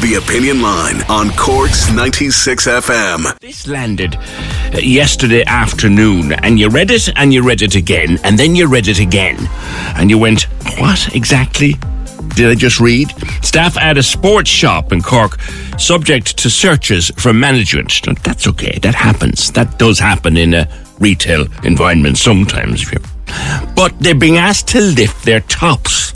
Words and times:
The 0.00 0.14
Opinion 0.14 0.62
Line 0.62 1.02
on 1.08 1.30
Cork's 1.30 1.90
96 1.90 2.68
FM. 2.68 3.36
This 3.40 3.66
landed 3.66 4.14
uh, 4.16 4.78
yesterday 4.80 5.42
afternoon, 5.44 6.34
and 6.34 6.56
you 6.56 6.68
read 6.68 6.92
it 6.92 7.08
and 7.16 7.34
you 7.34 7.42
read 7.42 7.62
it 7.62 7.74
again, 7.74 8.16
and 8.22 8.38
then 8.38 8.54
you 8.54 8.68
read 8.68 8.86
it 8.86 9.00
again, 9.00 9.36
and 9.96 10.08
you 10.08 10.16
went, 10.16 10.42
What 10.78 11.16
exactly 11.16 11.74
did 12.36 12.48
I 12.48 12.54
just 12.54 12.78
read? 12.78 13.10
Staff 13.44 13.76
at 13.76 13.98
a 13.98 14.02
sports 14.04 14.48
shop 14.48 14.92
in 14.92 15.02
Cork, 15.02 15.40
subject 15.78 16.38
to 16.38 16.48
searches 16.48 17.10
from 17.16 17.40
management. 17.40 18.00
That's 18.22 18.46
okay, 18.46 18.78
that 18.82 18.94
happens. 18.94 19.50
That 19.50 19.80
does 19.80 19.98
happen 19.98 20.36
in 20.36 20.54
a 20.54 20.68
retail 21.00 21.46
environment 21.64 22.18
sometimes. 22.18 22.88
But 23.74 23.98
they're 23.98 24.14
being 24.14 24.36
asked 24.36 24.68
to 24.68 24.80
lift 24.80 25.24
their 25.24 25.40
tops, 25.40 26.14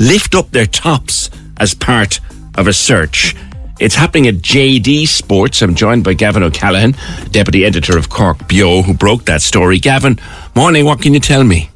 lift 0.00 0.34
up 0.34 0.50
their 0.50 0.66
tops 0.66 1.30
as 1.58 1.74
part 1.74 2.18
of 2.56 2.66
a 2.66 2.72
search. 2.72 3.34
It's 3.80 3.94
happening 3.94 4.28
at 4.28 4.36
JD 4.36 5.08
Sports. 5.08 5.60
I'm 5.60 5.74
joined 5.74 6.04
by 6.04 6.14
Gavin 6.14 6.42
O'Callaghan, 6.42 6.94
deputy 7.30 7.64
editor 7.64 7.98
of 7.98 8.08
Cork 8.08 8.38
Beo, 8.38 8.84
who 8.84 8.94
broke 8.94 9.24
that 9.24 9.42
story. 9.42 9.78
Gavin, 9.78 10.18
morning. 10.54 10.84
What 10.84 11.02
can 11.02 11.12
you 11.12 11.20
tell 11.20 11.42
me? 11.42 11.70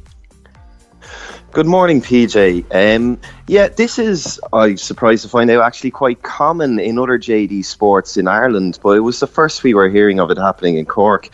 Good 1.51 1.65
morning, 1.65 1.99
PJ. 1.99 2.63
Um, 2.95 3.19
yeah, 3.47 3.69
this 3.69 3.97
is, 3.97 4.39
I'm 4.53 4.77
surprised 4.77 5.23
to 5.23 5.29
find 5.29 5.49
out, 5.49 5.63
actually 5.63 5.89
quite 5.89 6.21
common 6.21 6.79
in 6.79 6.99
other 6.99 7.17
JD 7.17 7.65
sports 7.65 8.17
in 8.17 8.27
Ireland, 8.27 8.77
but 8.83 8.91
it 8.91 8.99
was 8.99 9.19
the 9.19 9.25
first 9.25 9.63
we 9.63 9.73
were 9.73 9.89
hearing 9.89 10.19
of 10.19 10.29
it 10.29 10.37
happening 10.37 10.77
in 10.77 10.85
Cork. 10.85 11.29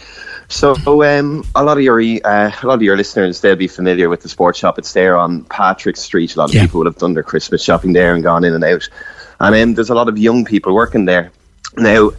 So 0.48 0.74
um, 1.04 1.44
a 1.54 1.64
lot 1.64 1.78
of 1.78 1.84
your 1.84 2.00
uh, 2.00 2.52
a 2.64 2.66
lot 2.66 2.76
of 2.76 2.82
your 2.82 2.96
listeners 2.96 3.42
they'll 3.42 3.56
be 3.58 3.68
familiar 3.68 4.08
with 4.08 4.22
the 4.22 4.30
sports 4.30 4.58
shop. 4.60 4.78
It's 4.80 4.94
there 4.94 5.18
on 5.18 5.44
Patrick 5.46 5.98
Street. 5.98 6.36
A 6.36 6.40
lot 6.40 6.50
of 6.50 6.56
Yeah. 6.56 6.62
people 6.62 6.78
would 6.80 6.88
have 6.88 6.98
done 6.98 7.14
their 7.14 7.24
Christmas 7.24 7.62
shopping 7.64 7.92
there 7.94 8.14
and 8.14 8.24
gone 8.24 8.44
in 8.46 8.54
and 8.54 8.64
out. 8.64 8.88
And 9.42 9.54
um, 9.56 9.74
there's 9.74 9.90
a 9.90 9.96
lot 9.96 10.08
of 10.08 10.18
young 10.18 10.46
people 10.46 10.74
working 10.74 11.06
there. 11.06 11.32
Now, 11.78 12.12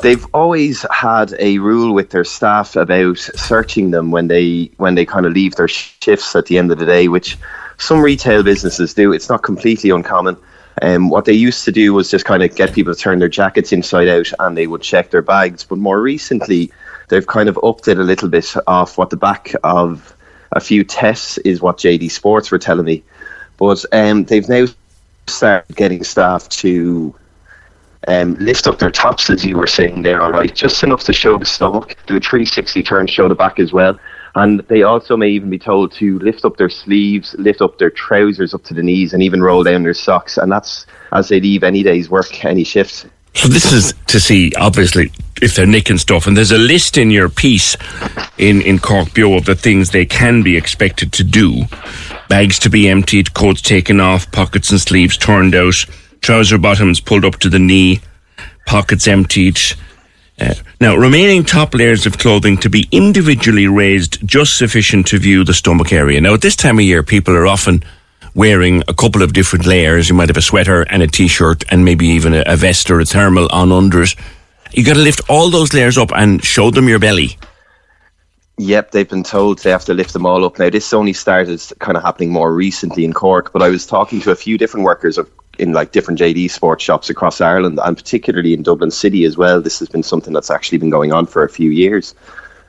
they've 0.00 0.26
always 0.32 0.84
had 0.90 1.34
a 1.38 1.58
rule 1.58 1.92
with 1.92 2.10
their 2.10 2.24
staff 2.24 2.76
about 2.76 3.18
searching 3.18 3.90
them 3.90 4.10
when 4.10 4.28
they 4.28 4.70
when 4.76 4.94
they 4.94 5.04
kind 5.04 5.26
of 5.26 5.32
leave 5.32 5.56
their 5.56 5.68
shifts 5.68 6.34
at 6.36 6.46
the 6.46 6.58
end 6.58 6.70
of 6.70 6.78
the 6.78 6.86
day, 6.86 7.08
which 7.08 7.36
some 7.78 8.00
retail 8.00 8.42
businesses 8.42 8.94
do. 8.94 9.12
It's 9.12 9.28
not 9.28 9.42
completely 9.42 9.90
uncommon. 9.90 10.36
Um, 10.80 11.08
what 11.08 11.24
they 11.24 11.32
used 11.32 11.64
to 11.64 11.72
do 11.72 11.92
was 11.92 12.10
just 12.10 12.24
kind 12.24 12.42
of 12.42 12.54
get 12.54 12.72
people 12.72 12.94
to 12.94 13.00
turn 13.00 13.18
their 13.18 13.28
jackets 13.28 13.72
inside 13.72 14.08
out 14.08 14.30
and 14.38 14.56
they 14.56 14.66
would 14.66 14.82
check 14.82 15.10
their 15.10 15.22
bags. 15.22 15.64
But 15.64 15.78
more 15.78 16.00
recently, 16.00 16.70
they've 17.08 17.26
kind 17.26 17.48
of 17.48 17.58
upped 17.62 17.88
it 17.88 17.98
a 17.98 18.04
little 18.04 18.28
bit 18.28 18.54
off 18.66 18.96
what 18.96 19.10
the 19.10 19.16
back 19.16 19.54
of 19.64 20.14
a 20.52 20.60
few 20.60 20.84
tests 20.84 21.38
is 21.38 21.60
what 21.60 21.78
JD 21.78 22.10
Sports 22.10 22.50
were 22.50 22.58
telling 22.58 22.84
me. 22.84 23.02
But 23.56 23.84
um, 23.92 24.24
they've 24.24 24.48
now 24.48 24.66
started 25.26 25.76
getting 25.76 26.04
staff 26.04 26.48
to 26.48 27.14
um, 28.08 28.34
lift 28.36 28.66
up 28.66 28.78
their 28.78 28.90
tops, 28.90 29.28
as 29.30 29.44
you 29.44 29.56
were 29.56 29.66
saying 29.66 30.02
there, 30.02 30.22
all 30.22 30.32
right, 30.32 30.52
just 30.54 30.82
enough 30.82 31.04
to 31.04 31.12
show 31.12 31.38
the 31.38 31.44
stomach, 31.44 31.96
do 32.06 32.16
a 32.16 32.20
360 32.20 32.82
turn, 32.82 33.06
show 33.06 33.28
the 33.28 33.34
back 33.34 33.58
as 33.60 33.72
well. 33.72 33.98
And 34.34 34.60
they 34.68 34.82
also 34.82 35.16
may 35.16 35.28
even 35.28 35.50
be 35.50 35.58
told 35.58 35.92
to 35.92 36.18
lift 36.20 36.44
up 36.44 36.56
their 36.56 36.70
sleeves, 36.70 37.34
lift 37.38 37.60
up 37.60 37.78
their 37.78 37.90
trousers 37.90 38.54
up 38.54 38.64
to 38.64 38.74
the 38.74 38.82
knees, 38.82 39.12
and 39.12 39.22
even 39.22 39.42
roll 39.42 39.62
down 39.62 39.82
their 39.82 39.94
socks. 39.94 40.38
And 40.38 40.50
that's 40.50 40.86
as 41.12 41.28
they 41.28 41.40
leave 41.40 41.62
any 41.62 41.82
day's 41.82 42.08
work, 42.08 42.44
any 42.44 42.64
shift. 42.64 43.06
So 43.34 43.48
this 43.48 43.72
is 43.72 43.94
to 44.06 44.20
see, 44.20 44.52
obviously, 44.56 45.12
if 45.42 45.54
they're 45.54 45.66
nicking 45.66 45.98
stuff. 45.98 46.26
And 46.26 46.36
there's 46.36 46.52
a 46.52 46.58
list 46.58 46.98
in 46.98 47.10
your 47.10 47.28
piece 47.28 47.76
in, 48.38 48.62
in 48.62 48.78
Cork 48.78 49.08
Beo 49.08 49.36
of 49.36 49.44
the 49.44 49.54
things 49.54 49.90
they 49.90 50.06
can 50.06 50.42
be 50.42 50.56
expected 50.56 51.12
to 51.14 51.24
do. 51.24 51.64
Bags 52.28 52.58
to 52.60 52.70
be 52.70 52.88
emptied, 52.88 53.34
coats 53.34 53.60
taken 53.60 54.00
off, 54.00 54.30
pockets 54.32 54.70
and 54.70 54.80
sleeves 54.80 55.16
turned 55.16 55.54
out, 55.54 55.84
trouser 56.20 56.58
bottoms 56.58 57.00
pulled 57.00 57.24
up 57.24 57.36
to 57.40 57.48
the 57.48 57.58
knee, 57.58 58.00
pockets 58.66 59.08
emptied. 59.08 59.58
Uh, 60.40 60.54
now, 60.80 60.96
remaining 60.96 61.44
top 61.44 61.74
layers 61.74 62.06
of 62.06 62.18
clothing 62.18 62.56
to 62.58 62.70
be 62.70 62.88
individually 62.92 63.66
raised 63.66 64.26
just 64.26 64.56
sufficient 64.56 65.06
to 65.08 65.18
view 65.18 65.42
the 65.42 65.54
stomach 65.54 65.92
area. 65.92 66.20
Now, 66.20 66.34
at 66.34 66.42
this 66.42 66.56
time 66.56 66.78
of 66.78 66.84
year, 66.84 67.02
people 67.02 67.34
are 67.34 67.46
often 67.46 67.82
wearing 68.34 68.82
a 68.86 68.94
couple 68.94 69.22
of 69.22 69.32
different 69.32 69.66
layers. 69.66 70.08
You 70.08 70.14
might 70.14 70.28
have 70.28 70.36
a 70.36 70.42
sweater 70.42 70.82
and 70.82 71.02
a 71.02 71.08
t-shirt 71.08 71.64
and 71.70 71.84
maybe 71.84 72.06
even 72.06 72.34
a, 72.34 72.44
a 72.46 72.56
vest 72.56 72.90
or 72.90 73.00
a 73.00 73.04
thermal 73.04 73.48
on 73.50 73.72
under 73.72 74.02
it. 74.02 74.14
You 74.72 74.84
got 74.84 74.94
to 74.94 75.00
lift 75.00 75.22
all 75.28 75.50
those 75.50 75.72
layers 75.72 75.98
up 75.98 76.12
and 76.14 76.44
show 76.44 76.70
them 76.70 76.88
your 76.88 77.00
belly. 77.00 77.36
Yep, 78.58 78.90
they've 78.90 79.08
been 79.08 79.22
told 79.22 79.60
they 79.60 79.70
have 79.70 79.84
to 79.86 79.94
lift 79.94 80.12
them 80.12 80.26
all 80.26 80.44
up. 80.44 80.58
Now, 80.58 80.68
this 80.68 80.92
only 80.92 81.12
started 81.12 81.60
kind 81.78 81.96
of 81.96 82.02
happening 82.02 82.30
more 82.30 82.52
recently 82.52 83.04
in 83.04 83.12
Cork, 83.12 83.52
but 83.52 83.62
I 83.62 83.68
was 83.68 83.86
talking 83.86 84.20
to 84.22 84.30
a 84.30 84.36
few 84.36 84.58
different 84.58 84.84
workers 84.84 85.16
of, 85.16 85.30
in 85.58 85.72
like 85.72 85.92
different 85.92 86.20
JD 86.20 86.50
sports 86.50 86.84
shops 86.84 87.10
across 87.10 87.40
Ireland, 87.40 87.80
and 87.82 87.96
particularly 87.96 88.54
in 88.54 88.62
Dublin 88.62 88.90
City 88.90 89.24
as 89.24 89.36
well. 89.36 89.60
This 89.60 89.78
has 89.78 89.88
been 89.88 90.02
something 90.02 90.32
that's 90.32 90.50
actually 90.50 90.78
been 90.78 90.90
going 90.90 91.12
on 91.12 91.26
for 91.26 91.44
a 91.44 91.48
few 91.48 91.70
years. 91.70 92.14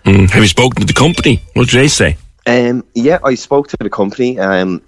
Mm. 0.06 0.30
Have 0.30 0.42
you 0.42 0.48
spoken 0.48 0.82
to 0.82 0.88
the 0.88 0.94
company? 0.94 1.42
What 1.54 1.70
did 1.70 1.78
they 1.78 1.88
say? 1.88 2.18
Um, 2.48 2.84
yeah, 2.96 3.20
I 3.24 3.36
spoke 3.36 3.68
to 3.70 3.78
the 3.80 3.90
company. 3.90 4.40
Um, 4.40 4.82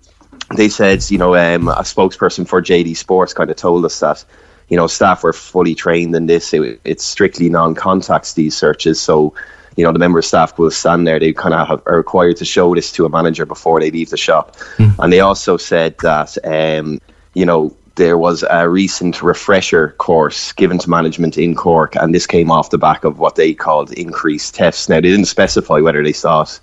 they 0.55 0.69
said, 0.69 1.09
you 1.09 1.17
know, 1.17 1.35
um, 1.35 1.67
a 1.67 1.83
spokesperson 1.83 2.47
for 2.47 2.61
JD 2.61 2.97
Sports 2.97 3.33
kind 3.33 3.49
of 3.49 3.55
told 3.55 3.85
us 3.85 3.99
that, 3.99 4.23
you 4.69 4.77
know, 4.77 4.87
staff 4.87 5.23
were 5.23 5.33
fully 5.33 5.75
trained 5.75 6.15
in 6.15 6.25
this. 6.25 6.53
It, 6.53 6.79
it's 6.83 7.03
strictly 7.03 7.49
non-contacts 7.49 8.33
these 8.33 8.55
searches, 8.55 8.99
so 8.99 9.33
you 9.77 9.85
know 9.85 9.93
the 9.93 9.99
member 9.99 10.19
of 10.19 10.25
staff 10.25 10.57
will 10.57 10.71
stand 10.71 11.07
there. 11.07 11.19
They 11.19 11.33
kind 11.33 11.53
of 11.53 11.67
have, 11.67 11.81
are 11.85 11.97
required 11.97 12.37
to 12.37 12.45
show 12.45 12.73
this 12.75 12.91
to 12.93 13.05
a 13.05 13.09
manager 13.09 13.45
before 13.45 13.79
they 13.79 13.91
leave 13.91 14.09
the 14.09 14.17
shop, 14.17 14.55
and 14.99 15.11
they 15.11 15.19
also 15.19 15.57
said 15.57 15.97
that, 15.99 16.37
um, 16.45 16.99
you 17.33 17.45
know. 17.45 17.75
There 18.01 18.17
was 18.17 18.43
a 18.49 18.67
recent 18.67 19.21
refresher 19.21 19.93
course 19.99 20.53
given 20.53 20.79
to 20.79 20.89
management 20.89 21.37
in 21.37 21.53
Cork, 21.53 21.95
and 21.95 22.15
this 22.15 22.25
came 22.25 22.49
off 22.49 22.71
the 22.71 22.79
back 22.79 23.03
of 23.03 23.19
what 23.19 23.35
they 23.35 23.53
called 23.53 23.93
increased 23.93 24.55
thefts. 24.55 24.89
Now, 24.89 24.95
they 24.95 25.11
didn't 25.11 25.25
specify 25.25 25.81
whether 25.81 26.03
they 26.03 26.11
thought 26.11 26.59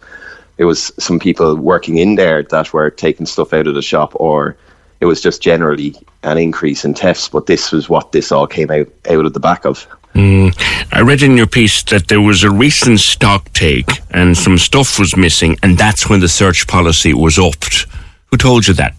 it 0.57 0.65
was 0.65 0.91
some 0.99 1.21
people 1.21 1.55
working 1.55 1.99
in 1.99 2.17
there 2.17 2.43
that 2.43 2.73
were 2.73 2.91
taking 2.91 3.25
stuff 3.25 3.53
out 3.53 3.69
of 3.69 3.77
the 3.77 3.83
shop 3.83 4.15
or 4.17 4.57
it 5.01 5.07
was 5.07 5.21
just 5.21 5.41
generally 5.41 5.95
an 6.25 6.39
increase 6.39 6.85
in 6.85 6.93
thefts 6.93 7.29
but 7.29 7.47
this 7.47 7.71
was 7.71 7.89
what 7.89 8.11
this 8.11 8.33
all 8.33 8.49
came 8.49 8.73
out 8.73 8.89
out 9.09 9.25
of 9.25 9.33
the 9.33 9.39
back 9.39 9.65
of 9.65 9.85
hmm. 10.15 10.49
I 10.91 11.03
read 11.03 11.23
in 11.23 11.37
your 11.37 11.47
piece 11.47 11.85
that 11.85 12.09
there 12.09 12.21
was 12.21 12.43
a 12.43 12.51
recent 12.51 12.99
stock 12.99 13.53
take 13.53 14.01
and 14.11 14.37
some 14.37 14.59
stuff 14.59 14.99
was 14.99 15.17
missing, 15.17 15.57
and 15.63 15.79
that's 15.79 16.11
when 16.11 16.19
the 16.19 16.29
search 16.29 16.67
policy 16.67 17.15
was 17.15 17.39
upped. 17.39 17.87
Who 18.33 18.37
told 18.37 18.67
you 18.67 18.75
that? 18.75 18.98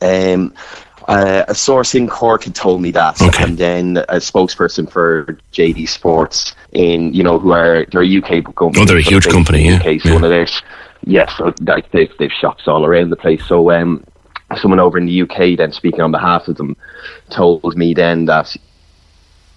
Um, 0.00 0.54
uh, 1.08 1.44
a 1.48 1.54
source 1.54 1.94
in 1.94 2.06
Cork 2.06 2.44
had 2.44 2.54
told 2.54 2.82
me 2.82 2.90
that 2.90 3.20
Okay. 3.22 3.42
and 3.44 3.56
then 3.56 3.96
a 4.08 4.16
spokesperson 4.16 4.90
for 4.90 5.38
JD 5.52 5.88
Sports 5.88 6.54
in 6.72 7.14
you 7.14 7.22
know 7.22 7.38
who 7.38 7.52
are 7.52 7.86
they're 7.90 8.02
a 8.02 8.18
UK 8.18 8.44
company 8.54 8.82
Oh, 8.82 8.84
they're 8.84 8.98
a 8.98 9.02
huge 9.02 9.24
based 9.24 9.34
company, 9.34 9.68
in 9.68 9.74
yeah, 9.80 9.98
so 9.98 10.08
yeah. 10.08 10.14
one 10.14 10.24
of 10.24 10.30
their 10.30 10.46
yes 11.04 11.32
so 11.38 11.54
like 11.62 11.90
they've, 11.92 12.10
they've 12.18 12.32
shops 12.32 12.68
all 12.68 12.84
around 12.84 13.08
the 13.10 13.16
place 13.16 13.42
so 13.46 13.70
um 13.70 14.04
someone 14.60 14.80
over 14.80 14.98
in 14.98 15.06
the 15.06 15.22
UK 15.22 15.56
then 15.56 15.72
speaking 15.72 16.00
on 16.00 16.10
behalf 16.10 16.48
of 16.48 16.56
them 16.56 16.76
told 17.30 17.76
me 17.76 17.94
then 17.94 18.24
that 18.26 18.54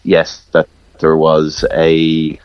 yes, 0.04 0.46
that 0.52 0.68
there 1.00 1.16
was 1.18 1.64
a 1.72 2.40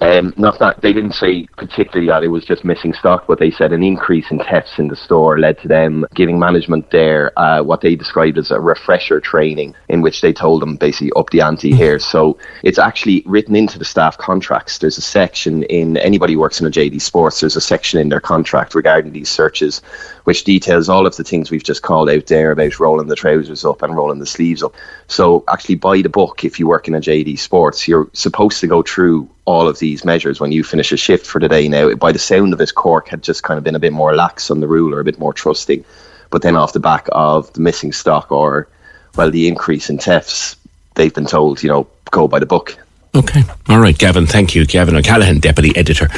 um, 0.00 0.32
not 0.36 0.58
that 0.58 0.80
they 0.80 0.92
didn't 0.92 1.14
say 1.14 1.46
particularly 1.56 2.08
that 2.08 2.24
it 2.24 2.28
was 2.28 2.44
just 2.44 2.64
missing 2.64 2.92
stock, 2.94 3.26
but 3.26 3.38
they 3.38 3.50
said 3.50 3.72
an 3.72 3.82
increase 3.82 4.30
in 4.30 4.38
thefts 4.38 4.78
in 4.78 4.88
the 4.88 4.96
store 4.96 5.38
led 5.38 5.58
to 5.60 5.68
them 5.68 6.06
giving 6.14 6.38
management 6.38 6.90
there 6.90 7.38
uh, 7.38 7.62
what 7.62 7.80
they 7.80 7.94
described 7.94 8.38
as 8.38 8.50
a 8.50 8.60
refresher 8.60 9.20
training, 9.20 9.74
in 9.88 10.00
which 10.00 10.20
they 10.20 10.32
told 10.32 10.62
them 10.62 10.76
basically 10.76 11.12
up 11.16 11.30
the 11.30 11.40
ante 11.40 11.74
here. 11.74 11.98
So 11.98 12.38
it's 12.62 12.78
actually 12.78 13.22
written 13.26 13.56
into 13.56 13.78
the 13.78 13.84
staff 13.84 14.18
contracts. 14.18 14.78
There's 14.78 14.98
a 14.98 15.02
section 15.02 15.62
in 15.64 15.96
anybody 15.98 16.34
who 16.34 16.40
works 16.40 16.60
in 16.60 16.66
a 16.66 16.70
JD 16.70 17.00
Sports. 17.00 17.40
There's 17.40 17.56
a 17.56 17.60
section 17.60 18.00
in 18.00 18.08
their 18.08 18.20
contract 18.20 18.74
regarding 18.74 19.12
these 19.12 19.30
searches, 19.30 19.80
which 20.24 20.44
details 20.44 20.88
all 20.88 21.06
of 21.06 21.16
the 21.16 21.24
things 21.24 21.50
we've 21.50 21.64
just 21.64 21.82
called 21.82 22.10
out 22.10 22.26
there 22.26 22.52
about 22.52 22.78
rolling 22.78 23.08
the 23.08 23.16
trousers 23.16 23.64
up 23.64 23.82
and 23.82 23.96
rolling 23.96 24.18
the 24.18 24.26
sleeves 24.26 24.62
up. 24.62 24.74
So 25.06 25.44
actually, 25.48 25.76
by 25.76 26.02
the 26.02 26.08
book, 26.08 26.44
if 26.44 26.58
you 26.58 26.66
work 26.66 26.88
in 26.88 26.94
a 26.94 27.00
JD 27.00 27.38
Sports, 27.38 27.88
you're 27.88 28.08
supposed 28.12 28.60
to 28.60 28.66
go 28.66 28.82
through 28.82 29.28
all 29.50 29.68
of 29.68 29.80
these 29.80 30.04
measures 30.04 30.40
when 30.40 30.52
you 30.52 30.62
finish 30.62 30.92
a 30.92 30.96
shift 30.96 31.26
for 31.26 31.40
the 31.40 31.48
day. 31.48 31.66
Now, 31.66 31.92
by 31.94 32.12
the 32.12 32.18
sound 32.18 32.52
of 32.52 32.60
it, 32.60 32.74
Cork 32.74 33.08
had 33.08 33.22
just 33.22 33.42
kind 33.42 33.58
of 33.58 33.64
been 33.64 33.74
a 33.74 33.80
bit 33.80 33.92
more 33.92 34.14
lax 34.14 34.50
on 34.50 34.60
the 34.60 34.68
rule 34.68 34.94
or 34.94 35.00
a 35.00 35.04
bit 35.04 35.18
more 35.18 35.32
trusting. 35.32 35.84
But 36.30 36.42
then 36.42 36.54
off 36.56 36.72
the 36.72 36.80
back 36.80 37.08
of 37.10 37.52
the 37.54 37.60
missing 37.60 37.92
stock 37.92 38.30
or, 38.30 38.68
well, 39.16 39.30
the 39.30 39.48
increase 39.48 39.90
in 39.90 39.98
thefts, 39.98 40.56
they've 40.94 41.12
been 41.12 41.26
told, 41.26 41.62
you 41.62 41.68
know, 41.68 41.88
go 42.12 42.28
by 42.28 42.38
the 42.38 42.46
book. 42.46 42.78
Okay. 43.12 43.42
All 43.68 43.80
right, 43.80 43.98
Gavin. 43.98 44.26
Thank 44.26 44.54
you. 44.54 44.64
Gavin 44.64 44.94
O'Callaghan, 44.94 45.40
Deputy 45.40 45.76
Editor 45.76 46.08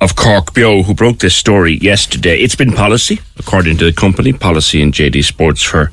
of 0.00 0.16
Cork 0.16 0.52
Beo, 0.52 0.84
who 0.84 0.92
broke 0.92 1.20
this 1.20 1.36
story 1.36 1.78
yesterday. 1.78 2.40
It's 2.40 2.56
been 2.56 2.72
policy, 2.72 3.20
according 3.38 3.76
to 3.78 3.84
the 3.84 3.92
company, 3.92 4.32
policy 4.32 4.82
in 4.82 4.90
JD 4.90 5.24
Sports 5.24 5.62
for. 5.62 5.92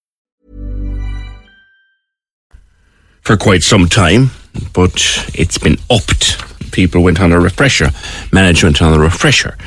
For 3.21 3.37
quite 3.37 3.63
some 3.63 3.87
time, 3.87 4.31
but 4.73 4.93
it's 5.33 5.57
been 5.57 5.77
upped. 5.89 6.71
People 6.71 7.03
went 7.03 7.19
on 7.19 7.31
a 7.31 7.39
refresher, 7.39 7.89
management 8.31 8.81
on 8.81 8.93
a 8.93 8.99
refresher. 8.99 9.57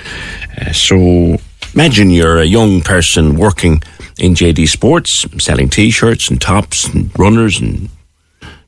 Uh, 0.60 0.72
so 0.72 1.36
imagine 1.74 2.10
you're 2.10 2.38
a 2.38 2.44
young 2.44 2.80
person 2.80 3.36
working 3.36 3.82
in 4.18 4.34
JD 4.34 4.68
Sports, 4.68 5.26
selling 5.42 5.68
t-shirts 5.68 6.30
and 6.30 6.40
tops 6.40 6.86
and 6.86 7.16
runners 7.18 7.60
and 7.60 7.88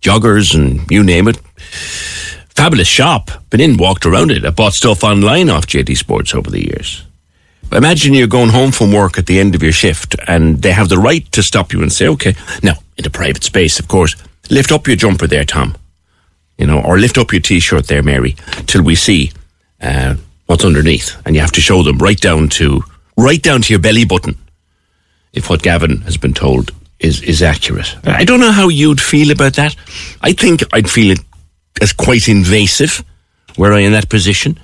joggers 0.01 0.55
and 0.55 0.89
you 0.91 1.03
name 1.03 1.29
it. 1.29 1.39
Fabulous 2.55 2.89
shop. 2.89 3.31
Been 3.51 3.61
in, 3.61 3.77
walked 3.77 4.07
around 4.07 4.31
it. 4.31 4.45
I 4.45 4.51
bought 4.51 4.73
stuff 4.73 5.05
online 5.05 5.51
off 5.51 5.67
JD 5.67 5.97
Sports 5.97 6.35
over 6.35 6.51
the 6.51 6.65
years. 6.65 7.05
Imagine 7.73 8.15
you're 8.15 8.29
going 8.29 8.51
home 8.51 8.71
from 8.71 8.93
work 8.93 9.19
at 9.19 9.27
the 9.27 9.41
end 9.41 9.55
of 9.55 9.63
your 9.63 9.73
shift 9.73 10.15
and 10.29 10.63
they 10.63 10.73
have 10.73 10.89
the 10.89 10.99
right 10.99 11.31
to 11.33 11.43
stop 11.43 11.73
you 11.73 11.83
and 11.83 11.93
say, 11.93 12.07
okay, 12.09 12.35
now, 12.63 12.75
in 12.97 13.05
a 13.05 13.11
private 13.11 13.43
space, 13.43 13.79
of 13.79 13.89
course, 13.89 14.15
lift 14.51 14.73
up 14.73 14.87
your 14.87 14.97
jumper 14.97 15.27
there, 15.27 15.45
Tom. 15.45 15.77
You 16.59 16.67
know, 16.67 16.81
or 16.81 16.99
lift 16.99 17.19
up 17.19 17.33
your 17.33 17.43
t-shirt 17.43 17.87
there, 17.87 18.03
Mary, 18.03 18.35
till 18.67 18.83
we 18.83 18.95
see 18.95 19.33
uh, 19.83 20.15
what's 20.47 20.65
underneath. 20.65 21.15
And 21.27 21.35
you 21.35 21.43
have 21.43 21.53
to 21.53 21.61
show 21.61 21.83
them 21.83 21.99
right 21.99 22.19
down 22.19 22.49
to 22.51 22.83
right 23.17 23.43
down 23.43 23.63
to 23.63 23.73
your 23.73 23.81
belly 23.81 24.05
button. 24.05 24.37
If 25.33 25.51
what 25.51 25.63
Gavin 25.63 26.01
has 26.03 26.17
been 26.17 26.33
told 26.33 26.73
is 26.99 27.21
is 27.23 27.43
accurate, 27.43 27.95
I 28.05 28.25
don't 28.25 28.41
know 28.41 28.53
how 28.53 28.69
you'd 28.69 29.01
feel 29.01 29.31
about 29.31 29.55
that. 29.55 29.77
I 30.23 30.33
think 30.33 30.63
I'd 30.73 30.91
feel 30.91 31.11
it 31.11 31.21
as 31.83 31.93
quite 31.93 32.27
invasive 32.29 33.05
were 33.59 33.73
I 33.73 33.81
in 33.81 33.93
that 33.93 34.09
position. 34.09 34.59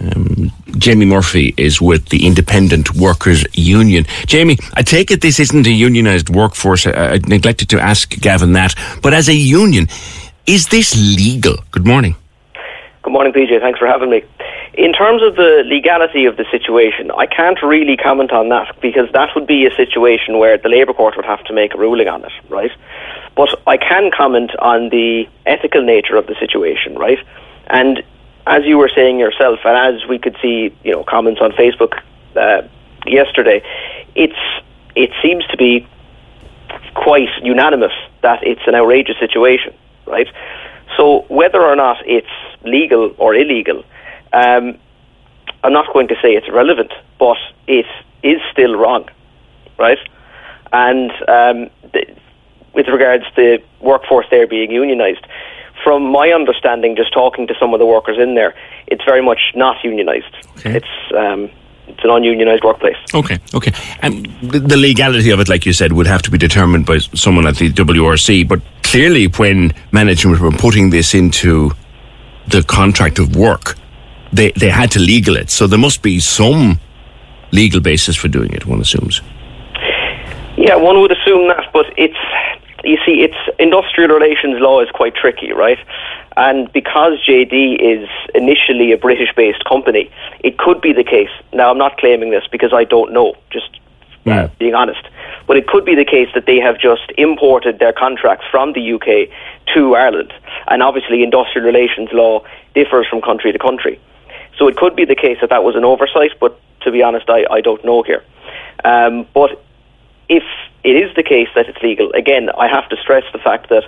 Um, 0.00 0.52
Jamie 0.78 1.06
Murphy 1.06 1.54
is 1.56 1.80
with 1.80 2.08
the 2.08 2.26
Independent 2.26 2.94
Workers 2.94 3.44
Union. 3.52 4.04
Jamie, 4.26 4.58
I 4.74 4.82
take 4.82 5.10
it 5.10 5.20
this 5.20 5.40
isn't 5.40 5.66
a 5.66 5.70
unionised 5.70 6.30
workforce. 6.30 6.86
I, 6.86 6.90
I 6.92 7.18
neglected 7.26 7.68
to 7.70 7.80
ask 7.80 8.08
Gavin 8.20 8.52
that. 8.52 8.74
But 9.02 9.14
as 9.14 9.28
a 9.28 9.34
union, 9.34 9.88
is 10.46 10.66
this 10.66 10.96
legal? 10.96 11.56
Good 11.70 11.86
morning. 11.86 12.16
Good 13.02 13.12
morning, 13.12 13.32
PJ. 13.32 13.60
Thanks 13.60 13.78
for 13.78 13.86
having 13.86 14.10
me. 14.10 14.22
In 14.74 14.92
terms 14.92 15.22
of 15.22 15.34
the 15.34 15.62
legality 15.66 16.26
of 16.26 16.36
the 16.36 16.44
situation, 16.50 17.10
I 17.10 17.26
can't 17.26 17.60
really 17.62 17.96
comment 17.96 18.30
on 18.30 18.50
that 18.50 18.80
because 18.80 19.10
that 19.12 19.30
would 19.34 19.46
be 19.46 19.66
a 19.66 19.74
situation 19.74 20.38
where 20.38 20.58
the 20.58 20.68
Labour 20.68 20.92
Court 20.92 21.16
would 21.16 21.24
have 21.24 21.42
to 21.44 21.52
make 21.52 21.74
a 21.74 21.78
ruling 21.78 22.08
on 22.08 22.24
it, 22.24 22.32
right? 22.48 22.70
But 23.36 23.60
I 23.66 23.76
can 23.76 24.10
comment 24.16 24.52
on 24.58 24.90
the 24.90 25.26
ethical 25.46 25.82
nature 25.82 26.16
of 26.16 26.26
the 26.26 26.34
situation, 26.38 26.94
right? 26.94 27.18
And 27.66 28.02
as 28.46 28.64
you 28.64 28.78
were 28.78 28.90
saying 28.94 29.18
yourself, 29.18 29.60
and 29.64 29.76
as 29.76 30.08
we 30.08 30.18
could 30.18 30.36
see, 30.40 30.74
you 30.82 30.92
know, 30.92 31.04
comments 31.04 31.40
on 31.40 31.52
Facebook 31.52 32.00
uh, 32.36 32.62
yesterday, 33.06 33.62
it's 34.14 34.38
it 34.94 35.10
seems 35.22 35.46
to 35.46 35.56
be 35.56 35.86
quite 36.94 37.28
unanimous 37.42 37.92
that 38.22 38.42
it's 38.42 38.62
an 38.66 38.74
outrageous 38.74 39.16
situation, 39.18 39.74
right? 40.06 40.26
So 40.96 41.24
whether 41.28 41.62
or 41.62 41.76
not 41.76 41.98
it's 42.06 42.26
legal 42.62 43.14
or 43.18 43.34
illegal, 43.34 43.84
um, 44.32 44.78
I'm 45.62 45.72
not 45.72 45.92
going 45.92 46.08
to 46.08 46.14
say 46.16 46.34
it's 46.34 46.48
relevant, 46.50 46.92
but 47.18 47.36
it 47.66 47.86
is 48.22 48.40
still 48.52 48.74
wrong, 48.76 49.08
right? 49.78 49.98
And 50.72 51.10
um, 51.28 51.70
th- 51.92 52.16
with 52.74 52.88
regards 52.88 53.24
to 53.34 53.36
the 53.36 53.62
workforce 53.80 54.26
there 54.30 54.46
being 54.46 54.70
unionised, 54.70 55.24
from 55.82 56.10
my 56.10 56.30
understanding, 56.30 56.96
just 56.96 57.12
talking 57.12 57.46
to 57.46 57.54
some 57.58 57.74
of 57.74 57.80
the 57.80 57.86
workers 57.86 58.18
in 58.18 58.34
there, 58.34 58.54
it's 58.86 59.04
very 59.04 59.22
much 59.22 59.40
not 59.54 59.76
unionised. 59.84 60.34
Okay. 60.58 60.76
It's 60.76 61.14
um, 61.16 61.50
it's 61.88 62.04
an 62.04 62.10
ununionised 62.10 62.62
workplace. 62.64 62.96
Okay, 63.14 63.38
okay. 63.52 63.72
And 64.00 64.26
the, 64.42 64.60
the 64.60 64.76
legality 64.76 65.30
of 65.30 65.40
it, 65.40 65.48
like 65.48 65.66
you 65.66 65.72
said, 65.72 65.92
would 65.92 66.06
have 66.06 66.22
to 66.22 66.30
be 66.30 66.38
determined 66.38 66.86
by 66.86 66.98
someone 66.98 67.46
at 67.46 67.56
the 67.56 67.70
WRC. 67.72 68.46
But 68.46 68.60
clearly, 68.84 69.26
when 69.26 69.74
management 69.90 70.40
were 70.40 70.52
putting 70.52 70.90
this 70.90 71.14
into 71.14 71.72
the 72.46 72.62
contract 72.62 73.18
of 73.18 73.34
work, 73.36 73.74
they 74.32 74.52
they 74.52 74.68
had 74.68 74.90
to 74.92 75.00
legal 75.00 75.36
it. 75.36 75.50
So 75.50 75.66
there 75.66 75.78
must 75.78 76.02
be 76.02 76.20
some 76.20 76.78
legal 77.52 77.80
basis 77.80 78.16
for 78.16 78.28
doing 78.28 78.52
it. 78.52 78.66
One 78.66 78.80
assumes. 78.80 79.20
Yeah, 80.56 80.76
one 80.76 81.00
would 81.00 81.10
assume 81.10 81.48
that, 81.48 81.72
but 81.72 81.86
it's 81.96 82.14
you 82.84 82.98
see, 83.04 83.22
it's 83.22 83.36
industrial 83.58 84.10
relations 84.10 84.60
law 84.60 84.80
is 84.80 84.88
quite 84.90 85.14
tricky, 85.14 85.52
right? 85.52 85.78
And 86.36 86.72
because 86.72 87.18
JD 87.26 87.76
is 87.80 88.08
initially 88.34 88.92
a 88.92 88.96
British-based 88.96 89.64
company, 89.64 90.10
it 90.40 90.58
could 90.58 90.80
be 90.80 90.92
the 90.92 91.04
case. 91.04 91.30
Now, 91.52 91.70
I'm 91.70 91.78
not 91.78 91.98
claiming 91.98 92.30
this 92.30 92.44
because 92.50 92.72
I 92.72 92.84
don't 92.84 93.12
know. 93.12 93.34
Just 93.50 93.80
uh, 94.26 94.48
being 94.58 94.74
honest. 94.74 95.02
But 95.46 95.56
it 95.56 95.66
could 95.66 95.84
be 95.84 95.94
the 95.94 96.04
case 96.04 96.28
that 96.34 96.46
they 96.46 96.58
have 96.58 96.78
just 96.78 97.10
imported 97.16 97.78
their 97.78 97.92
contracts 97.92 98.44
from 98.50 98.72
the 98.72 98.92
UK 98.92 99.28
to 99.74 99.94
Ireland. 99.96 100.32
And 100.68 100.82
obviously, 100.82 101.22
industrial 101.22 101.66
relations 101.66 102.10
law 102.12 102.44
differs 102.74 103.06
from 103.08 103.20
country 103.22 103.52
to 103.52 103.58
country. 103.58 103.98
So 104.58 104.68
it 104.68 104.76
could 104.76 104.94
be 104.94 105.04
the 105.04 105.14
case 105.14 105.38
that 105.40 105.50
that 105.50 105.64
was 105.64 105.74
an 105.74 105.84
oversight, 105.84 106.32
but 106.38 106.60
to 106.82 106.90
be 106.90 107.02
honest, 107.02 107.28
I, 107.28 107.46
I 107.50 107.60
don't 107.60 107.84
know 107.84 108.02
here. 108.02 108.22
Um, 108.84 109.26
but 109.34 109.62
if 110.30 110.44
it 110.84 110.96
is 110.96 111.14
the 111.16 111.22
case 111.22 111.48
that 111.54 111.68
it's 111.68 111.82
legal, 111.82 112.10
again, 112.12 112.48
I 112.56 112.68
have 112.68 112.88
to 112.88 112.96
stress 112.96 113.24
the 113.32 113.38
fact 113.38 113.68
that 113.68 113.84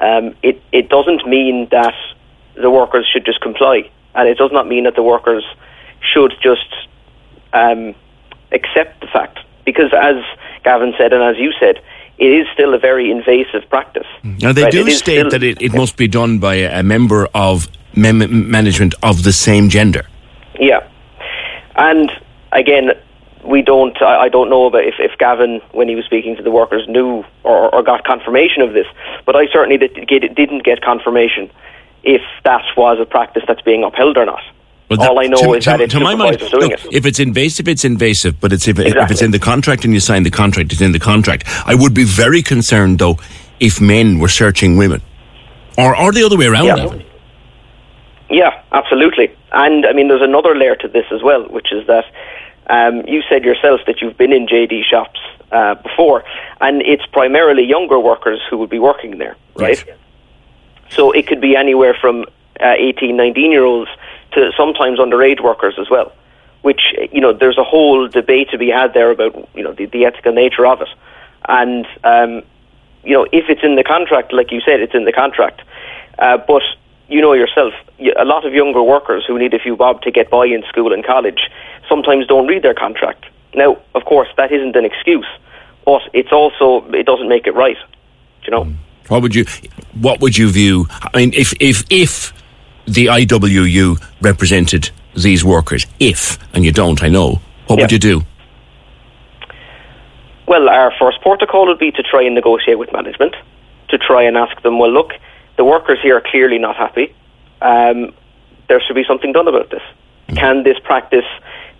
um, 0.00 0.36
it, 0.42 0.62
it 0.70 0.88
doesn't 0.88 1.26
mean 1.26 1.66
that 1.72 1.94
the 2.54 2.70
workers 2.70 3.08
should 3.10 3.24
just 3.24 3.40
comply. 3.40 3.90
And 4.14 4.28
it 4.28 4.36
does 4.36 4.52
not 4.52 4.68
mean 4.68 4.84
that 4.84 4.94
the 4.94 5.02
workers 5.02 5.44
should 6.12 6.34
just 6.42 6.68
um, 7.54 7.94
accept 8.52 9.00
the 9.00 9.06
fact. 9.06 9.38
Because 9.64 9.92
as 9.92 10.16
Gavin 10.62 10.92
said, 10.98 11.12
and 11.12 11.22
as 11.22 11.36
you 11.38 11.52
said, 11.58 11.80
it 12.18 12.26
is 12.26 12.46
still 12.52 12.74
a 12.74 12.78
very 12.78 13.10
invasive 13.10 13.68
practice. 13.70 14.06
Now, 14.22 14.52
they 14.52 14.64
right? 14.64 14.72
do 14.72 14.90
state 14.90 15.30
that 15.30 15.42
it, 15.42 15.62
it 15.62 15.72
must 15.72 15.96
be 15.96 16.08
done 16.08 16.38
by 16.38 16.56
a, 16.56 16.80
a 16.80 16.82
member 16.82 17.28
of 17.34 17.68
mem- 17.94 18.50
management 18.50 18.94
of 19.02 19.22
the 19.22 19.32
same 19.32 19.68
gender. 19.68 20.06
Yeah, 20.58 20.86
and 21.76 22.10
again, 22.52 22.90
we 23.48 23.62
don't. 23.62 24.00
I, 24.02 24.24
I 24.24 24.28
don't 24.28 24.50
know 24.50 24.66
about 24.66 24.84
if, 24.84 24.94
if 24.98 25.16
Gavin, 25.18 25.60
when 25.72 25.88
he 25.88 25.94
was 25.94 26.04
speaking 26.04 26.36
to 26.36 26.42
the 26.42 26.50
workers, 26.50 26.86
knew 26.88 27.24
or, 27.44 27.74
or 27.74 27.82
got 27.82 28.04
confirmation 28.04 28.62
of 28.62 28.72
this. 28.74 28.86
But 29.26 29.36
I 29.36 29.46
certainly 29.52 29.78
did, 29.78 30.06
get, 30.08 30.34
didn't 30.34 30.64
get 30.64 30.82
confirmation 30.82 31.50
if 32.04 32.22
that 32.44 32.62
was 32.76 32.98
a 33.00 33.06
practice 33.06 33.42
that's 33.48 33.62
being 33.62 33.82
upheld 33.84 34.16
or 34.16 34.26
not. 34.26 34.40
Well, 34.88 34.98
that- 34.98 35.10
All 35.10 35.20
I 35.20 35.26
know 35.26 35.36
to, 35.36 35.52
is 35.54 35.64
to- 35.64 35.70
that 35.70 35.80
it's 35.80 35.94
to 35.94 36.00
my 36.00 36.14
mind, 36.14 36.38
doing 36.38 36.50
look, 36.52 36.72
it. 36.72 36.86
if 36.92 37.04
it's 37.06 37.18
invasive, 37.18 37.68
it's 37.68 37.84
invasive. 37.84 38.40
But 38.40 38.52
it's 38.52 38.68
if, 38.68 38.78
if 38.78 39.10
it's 39.10 39.22
in 39.22 39.32
the 39.32 39.38
contract 39.38 39.84
and 39.84 39.92
you 39.92 40.00
sign 40.00 40.22
the 40.22 40.30
contract, 40.30 40.72
it's 40.72 40.80
in 40.80 40.92
the 40.92 41.00
contract. 41.00 41.44
I 41.66 41.74
would 41.74 41.94
be 41.94 42.04
very 42.04 42.42
concerned 42.42 42.98
though 42.98 43.18
if 43.60 43.80
men 43.80 44.18
were 44.18 44.28
searching 44.28 44.76
women, 44.76 45.02
or 45.76 45.96
or 45.96 46.12
the 46.12 46.24
other 46.24 46.36
way 46.38 46.46
around. 46.46 46.66
Yeah. 46.66 47.02
Yeah, 48.30 48.62
absolutely. 48.72 49.34
And 49.52 49.86
I 49.86 49.92
mean, 49.94 50.08
there's 50.08 50.22
another 50.22 50.54
layer 50.54 50.76
to 50.76 50.88
this 50.88 51.06
as 51.10 51.22
well, 51.22 51.44
which 51.48 51.72
is 51.72 51.86
that 51.86 52.04
um, 52.68 53.02
you 53.06 53.22
said 53.28 53.44
yourself 53.44 53.80
that 53.86 54.00
you've 54.00 54.16
been 54.16 54.32
in 54.32 54.46
JD 54.46 54.84
shops 54.84 55.20
uh, 55.52 55.74
before, 55.76 56.24
and 56.60 56.82
it's 56.82 57.06
primarily 57.06 57.64
younger 57.64 57.98
workers 57.98 58.40
who 58.50 58.58
would 58.58 58.70
be 58.70 58.78
working 58.78 59.18
there, 59.18 59.36
right? 59.54 59.78
So 60.90 61.12
it 61.12 61.26
could 61.26 61.40
be 61.40 61.56
anywhere 61.56 61.94
from 61.98 62.24
uh, 62.60 62.74
18, 62.78 63.16
19 63.16 63.50
year 63.50 63.64
olds 63.64 63.90
to 64.32 64.50
sometimes 64.56 64.98
underage 64.98 65.42
workers 65.42 65.74
as 65.78 65.88
well. 65.90 66.12
Which 66.62 66.80
you 67.12 67.20
know, 67.20 67.32
there's 67.32 67.56
a 67.56 67.64
whole 67.64 68.08
debate 68.08 68.50
to 68.50 68.58
be 68.58 68.68
had 68.68 68.92
there 68.92 69.10
about 69.10 69.48
you 69.54 69.62
know 69.62 69.72
the, 69.72 69.86
the 69.86 70.04
ethical 70.04 70.32
nature 70.32 70.66
of 70.66 70.82
it, 70.82 70.88
and 71.48 71.86
um, 72.04 72.42
you 73.04 73.14
know 73.14 73.26
if 73.32 73.48
it's 73.48 73.62
in 73.62 73.76
the 73.76 73.84
contract, 73.84 74.32
like 74.32 74.50
you 74.50 74.60
said, 74.60 74.80
it's 74.80 74.94
in 74.94 75.04
the 75.04 75.12
contract. 75.12 75.62
Uh, 76.18 76.36
but 76.36 76.62
you 77.08 77.20
know 77.20 77.32
yourself, 77.32 77.72
a 78.18 78.24
lot 78.24 78.44
of 78.44 78.52
younger 78.52 78.82
workers 78.82 79.24
who 79.24 79.38
need 79.38 79.54
a 79.54 79.58
few 79.60 79.76
bob 79.76 80.02
to 80.02 80.10
get 80.10 80.30
by 80.30 80.46
in 80.46 80.64
school 80.68 80.92
and 80.92 81.06
college 81.06 81.48
sometimes 81.88 82.26
don't 82.26 82.46
read 82.46 82.62
their 82.62 82.74
contract. 82.74 83.26
Now, 83.54 83.78
of 83.94 84.04
course, 84.04 84.28
that 84.36 84.52
isn't 84.52 84.76
an 84.76 84.84
excuse, 84.84 85.26
but 85.84 86.02
it's 86.12 86.32
also 86.32 86.86
it 86.92 87.06
doesn't 87.06 87.28
make 87.28 87.46
it 87.46 87.54
right. 87.54 87.76
do 87.76 88.44
You 88.44 88.50
know. 88.50 88.72
What 89.08 89.22
would 89.22 89.34
you 89.34 89.46
What 89.94 90.20
would 90.20 90.36
you 90.36 90.50
view? 90.50 90.86
I 90.90 91.16
mean, 91.16 91.32
if 91.34 91.52
if 91.60 91.84
if 91.90 92.32
the 92.86 93.06
IWU 93.06 94.02
represented 94.20 94.90
these 95.14 95.44
workers, 95.44 95.86
if 95.98 96.38
and 96.54 96.64
you 96.64 96.72
don't, 96.72 97.02
I 97.02 97.08
know. 97.08 97.40
What 97.66 97.78
would 97.80 97.92
you 97.92 97.98
do? 97.98 98.22
Well, 100.46 100.70
our 100.70 100.92
first 100.98 101.20
protocol 101.20 101.66
would 101.66 101.78
be 101.78 101.90
to 101.90 102.02
try 102.02 102.22
and 102.22 102.34
negotiate 102.34 102.78
with 102.78 102.90
management, 102.90 103.36
to 103.90 103.98
try 103.98 104.22
and 104.22 104.36
ask 104.38 104.62
them, 104.62 104.78
well, 104.78 104.90
look, 104.90 105.12
the 105.58 105.64
workers 105.64 105.98
here 106.02 106.16
are 106.16 106.22
clearly 106.22 106.58
not 106.58 106.76
happy. 106.76 107.14
Um, 107.60 108.14
there 108.68 108.80
should 108.80 108.96
be 108.96 109.04
something 109.04 109.32
done 109.32 109.46
about 109.46 109.70
this. 109.70 109.82
Can 110.34 110.62
this 110.62 110.78
practice 110.78 111.24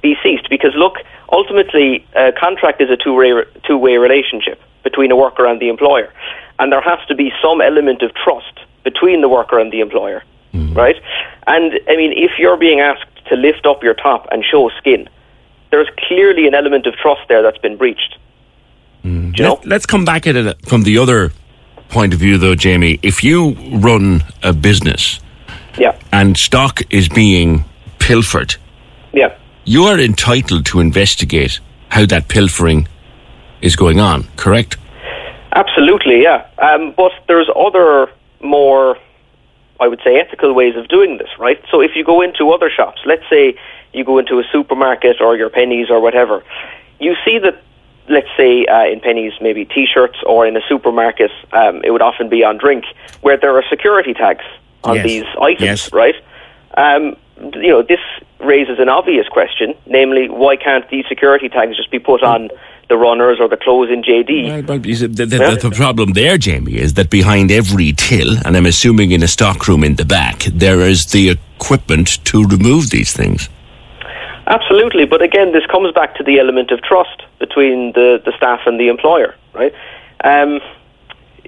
be 0.00 0.17
ceased? 0.23 0.49
Because, 0.50 0.73
look, 0.75 0.97
ultimately, 1.31 2.07
a 2.14 2.33
contract 2.33 2.81
is 2.81 2.90
a 2.90 2.97
two-way, 2.97 3.45
two-way 3.64 3.97
relationship 3.97 4.61
between 4.83 5.11
a 5.11 5.17
worker 5.17 5.47
and 5.47 5.61
the 5.61 5.69
employer. 5.69 6.12
And 6.59 6.73
there 6.73 6.81
has 6.81 6.99
to 7.09 7.14
be 7.14 7.33
some 7.43 7.61
element 7.61 8.02
of 8.02 8.14
trust 8.14 8.61
between 8.85 9.21
the 9.21 9.28
worker 9.28 9.59
and 9.59 9.73
the 9.73 9.81
employer, 9.81 10.23
mm-hmm. 10.55 10.75
right? 10.75 10.97
And, 11.47 11.73
I 11.88 11.97
mean, 11.97 12.12
if 12.17 12.33
you're 12.38 12.57
being 12.57 12.81
asked 12.81 13.05
to 13.28 13.37
lift 13.37 13.67
up 13.67 13.83
your 13.83 13.95
top 13.95 14.26
and 14.31 14.45
show 14.45 14.71
skin, 14.78 15.09
there's 15.71 15.88
clearly 16.07 16.47
an 16.47 16.55
element 16.55 16.87
of 16.87 16.95
trust 16.95 17.23
there 17.28 17.43
that's 17.43 17.59
been 17.59 17.76
breached. 17.76 18.17
Do 19.38 19.45
you 19.45 19.49
know? 19.49 19.61
Let, 19.64 19.81
us 19.81 19.87
come 19.87 20.05
back 20.05 20.26
at 20.26 20.37
it 20.37 20.67
from 20.67 20.83
the 20.83 20.99
other 20.99 21.33
point 21.88 22.12
of 22.12 22.19
view, 22.19 22.38
though, 22.38 22.55
Jamie. 22.55 22.99
If 23.02 23.23
you 23.23 23.52
run 23.78 24.23
a 24.43 24.52
business 24.52 25.21
Yeah, 25.78 25.97
and 26.12 26.37
stock 26.37 26.81
is 26.90 27.09
being 27.09 27.64
pilfered, 27.99 28.57
yeah, 29.12 29.38
you 29.69 29.85
are 29.85 29.99
entitled 30.01 30.65
to 30.65 30.81
investigate 30.81 31.61
how 31.91 32.07
that 32.07 32.29
pilfering 32.29 32.89
is 33.61 33.77
going 33.77 34.01
on. 34.01 34.25
Correct? 34.37 34.77
absolutely, 35.53 36.23
yeah. 36.23 36.47
Um, 36.59 36.95
but 36.97 37.11
there's 37.27 37.49
other 37.57 38.09
more, 38.41 38.97
I 39.81 39.89
would 39.89 40.01
say, 40.05 40.19
ethical 40.21 40.53
ways 40.55 40.77
of 40.77 40.87
doing 40.89 41.19
this, 41.19 41.29
right? 41.39 41.61
So 41.71 41.81
if 41.81 41.93
you 41.97 42.05
go 42.05 42.21
into 42.23 42.51
other 42.51 42.71
shops, 42.71 43.01
let's 43.05 43.25
say 43.29 43.59
you 43.93 44.05
go 44.05 44.19
into 44.19 44.39
a 44.39 44.45
supermarket 44.53 45.21
or 45.21 45.37
your 45.37 45.51
Penneys 45.51 45.91
or 45.91 46.01
whatever, 46.01 46.45
you 47.01 47.15
see 47.25 47.39
that, 47.41 47.61
let's 48.09 48.29
say 48.37 48.65
uh, 48.67 48.87
in 48.87 49.01
Penneys, 49.01 49.33
maybe 49.43 49.65
T-shirts, 49.65 50.19
or 50.25 50.47
in 50.47 50.57
a 50.57 50.61
supermarket, 50.69 51.33
um, 51.53 51.83
it 51.85 51.91
would 51.91 52.03
often 52.03 52.29
be 52.29 52.45
on 52.45 52.57
drink, 52.59 52.85
where 53.23 53.37
there 53.37 53.57
are 53.59 53.65
security 53.69 54.15
tags 54.15 54.45
on 54.85 54.95
Yes. 54.97 55.05
these 55.05 55.25
items, 55.43 55.61
Yes. 55.61 55.93
right? 55.93 56.15
Um, 56.77 57.17
you 57.55 57.69
know, 57.73 57.83
this 57.83 58.01
raises 58.40 58.78
an 58.78 58.88
obvious 58.88 59.28
question, 59.28 59.75
namely, 59.87 60.28
why 60.28 60.57
can't 60.57 60.88
these 60.90 61.04
security 61.09 61.49
tags 61.49 61.76
just 61.76 61.90
be 61.90 61.99
put 61.99 62.23
on 62.23 62.50
the 62.88 62.97
runners 62.97 63.38
or 63.40 63.49
the 63.49 63.57
clothes 63.57 63.90
in 63.90 64.02
JD? 64.02 64.49
Well, 64.49 64.62
but 64.62 64.83
the, 64.83 64.95
the, 64.95 65.26
the, 65.26 65.68
the 65.68 65.75
problem 65.75 66.12
there, 66.12 66.38
Jamie, 66.38 66.76
is 66.76 66.95
that 66.95 67.11
behind 67.11 67.50
every 67.50 67.92
till, 67.92 68.38
and 68.45 68.57
I'm 68.57 68.66
assuming 68.66 69.11
in 69.11 69.23
a 69.23 69.28
stockroom 69.28 69.85
in 69.85 69.97
the 69.97 70.04
back, 70.04 70.45
there 70.45 70.80
is 70.80 71.07
the 71.07 71.30
equipment 71.30 72.25
to 72.26 72.45
remove 72.45 72.90
these 72.90 73.12
things. 73.12 73.49
Absolutely, 74.47 75.04
but 75.04 75.21
again, 75.21 75.52
this 75.52 75.66
comes 75.66 75.92
back 75.92 76.14
to 76.14 76.25
the 76.25 76.38
element 76.38 76.71
of 76.71 76.80
trust 76.83 77.23
between 77.38 77.92
the, 77.92 78.23
the 78.25 78.33
staff 78.37 78.61
and 78.64 78.80
the 78.80 78.88
employer, 78.88 79.35
right? 79.52 79.75
Um, 80.25 80.61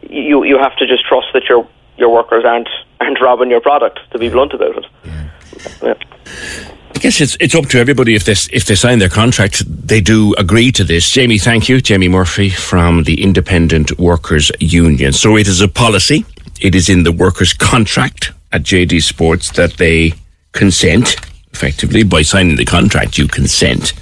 you 0.09 0.44
you 0.44 0.59
have 0.59 0.76
to 0.76 0.87
just 0.87 1.06
trust 1.06 1.28
that 1.32 1.44
your 1.49 1.66
your 1.97 2.12
workers 2.12 2.44
aren't 2.44 2.68
aren't 3.00 3.20
robbing 3.20 3.50
your 3.50 3.61
product. 3.61 4.00
To 4.12 4.18
be 4.18 4.28
blunt 4.28 4.52
about 4.52 4.76
it. 4.76 4.87
Yeah. 5.04 5.28
I 5.82 5.94
guess 7.00 7.21
it's 7.21 7.37
it's 7.40 7.54
up 7.54 7.66
to 7.66 7.78
everybody 7.78 8.14
if 8.14 8.25
they 8.25 8.35
if 8.52 8.64
they 8.66 8.75
sign 8.75 8.99
their 8.99 9.09
contract, 9.09 9.64
they 9.66 10.00
do 10.00 10.35
agree 10.38 10.71
to 10.73 10.85
this. 10.85 11.11
Jamie, 11.11 11.38
thank 11.38 11.69
you, 11.69 11.80
Jamie 11.80 12.09
Murphy 12.09 12.50
from 12.50 13.04
the 13.04 13.23
Independent 13.23 13.99
Workers 13.99 14.52
Union. 14.61 15.12
So 15.12 15.37
it 15.37 15.49
is 15.49 15.61
a 15.61 15.69
policy. 15.69 16.25
It 16.61 16.75
is 16.75 16.88
in 16.88 17.04
the 17.04 17.12
workers' 17.12 17.54
contract 17.54 18.33
at 18.52 18.62
JD 18.62 19.02
Sports 19.02 19.50
that 19.52 19.78
they 19.78 20.12
consent 20.52 21.16
effectively 21.52 22.02
by 22.02 22.23
signing 22.23 22.57
the 22.57 22.64
contract. 22.64 23.16
You 23.19 23.28
consent 23.28 23.95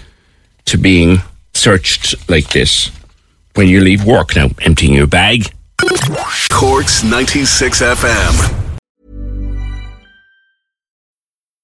to 0.64 0.76
being 0.76 1.18
searched 1.54 2.28
like 2.28 2.50
this 2.50 2.90
when 3.54 3.68
you 3.68 3.80
leave 3.80 4.04
work. 4.04 4.34
Now, 4.36 4.48
emptying 4.62 4.94
your 4.94 5.06
bag. 5.06 5.52
Corks 6.50 7.04
96 7.04 7.80
FM. 7.80 8.57